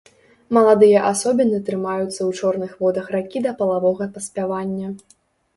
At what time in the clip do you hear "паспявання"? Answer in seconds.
4.17-4.87